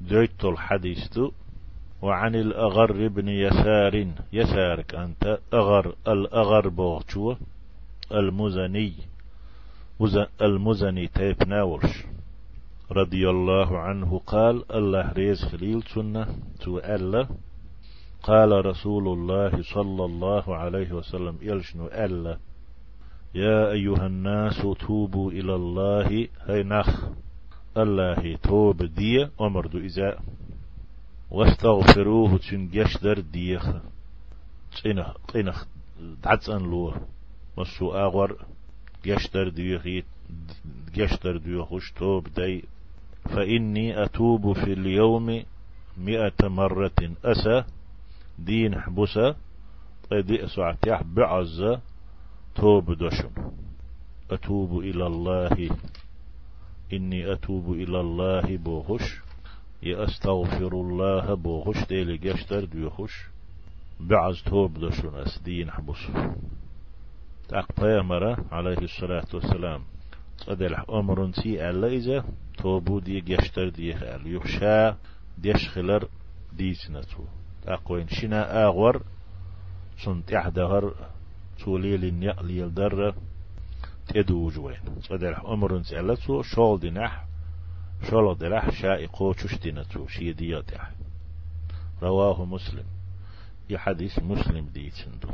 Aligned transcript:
دويت 0.00 0.44
الحديث 0.44 1.18
وعن 2.02 2.34
الأغر 2.34 3.08
بن 3.08 3.28
يسار. 3.28 4.06
يسارك 4.32 4.94
أنت 4.94 5.38
أغر 5.54 5.94
الأغر 6.08 6.68
بوغشو 6.68 7.34
المزني 8.12 8.92
المزني 10.42 11.06
تيب 11.06 11.48
ناولش 11.48 12.04
رضي 12.92 13.30
الله 13.30 13.78
عنه 13.78 14.20
قال 14.26 14.72
الله 14.72 15.12
ريز 15.12 15.44
خليل 15.44 15.82
سنة 15.82 16.26
ألا. 16.66 17.28
قال 18.22 18.66
رسول 18.66 19.08
الله 19.08 19.62
صلى 19.62 20.04
الله 20.04 20.56
عليه 20.56 20.92
وسلم 20.92 21.38
يلشنو 21.42 21.86
ألا. 21.86 22.38
يا 23.34 23.70
أيها 23.70 24.06
الناس 24.06 24.66
توبوا 24.86 25.30
إلى 25.30 25.54
الله 25.54 26.28
هاي 26.40 26.62
نخ 26.62 27.15
الله 27.76 28.36
توب 28.36 28.82
دي 28.82 29.28
أمر 29.40 29.70
إذا 29.74 30.18
واستغفروه 31.30 32.38
تنجشدر 32.38 33.20
ديخ. 33.20 33.66
تنخ 34.84 35.16
تنخ 35.28 35.64
دعتن 36.22 36.62
لو 36.70 36.94
مسو 37.58 37.90
آغور. 37.92 38.36
جشدر 39.04 39.48
ديخ. 39.48 40.04
جشدر 40.94 41.36
ديخوش 41.36 41.92
توب 41.92 42.28
دي. 42.28 42.64
فإني 43.24 44.04
أتوب 44.04 44.52
في 44.52 44.72
اليوم 44.72 45.42
مئة 45.98 46.48
مرة 46.48 47.00
أسى. 47.24 47.64
دين 48.38 48.80
حبسة 48.80 49.36
طيب 50.10 50.46
سعتيح 50.46 51.02
بعز 51.02 51.78
توب 52.54 52.92
دشم 52.92 53.30
أتوب 54.30 54.78
إلى 54.78 55.06
الله. 55.06 55.70
إني 56.92 57.32
أتوب 57.32 57.72
إلى 57.72 58.00
الله 58.00 58.56
بوخش. 58.56 59.20
يأستغفر 59.82 60.72
الله 60.72 61.34
بوخش. 61.34 61.88
ديلي 61.88 62.16
جشتر 62.16 62.64
ديوخش 62.64 63.12
بعز 64.00 64.42
توب 64.42 64.78
دشن 64.78 65.14
أسدين 65.14 65.70
حبس 65.70 66.06
تأق 67.48 67.80
بيامرة 67.80 68.44
عليه 68.52 68.78
الصلاة 68.78 69.26
والسلام. 69.34 69.82
أدل 70.48 70.74
أمر 70.74 71.32
سي 71.32 71.70
ألا 71.70 71.88
إذا 71.88 72.24
توبو 72.58 72.98
دي 72.98 73.20
جشتر 73.20 73.68
دي 73.68 73.94
خال 73.94 74.34
يخشى 74.34 74.96
ديش 75.38 75.68
خلر 75.68 76.08
ديسنتو 76.52 77.24
تاقوين 77.62 78.08
شنا 78.08 78.66
آغور. 78.66 79.02
سنت 80.04 80.32
إحدهر 80.32 80.94
توليل 81.64 82.04
النقل 82.04 82.50
يلدر 82.50 83.14
تدوج 84.08 84.58
وين 84.58 84.80
صدر 85.00 85.52
أمر 85.52 85.82
سألتو 85.82 86.42
شول 86.42 86.80
دينح 86.80 87.26
شول 88.10 88.38
دلح 88.38 88.70
شائقو 88.70 89.32
تشتنتو 89.32 90.06
شي 90.06 90.32
دياتح 90.32 90.90
رواه 92.02 92.44
مسلم. 92.44 92.84
يحديث 93.70 94.18
مسلم 94.18 94.66
ديتندو 94.66 95.28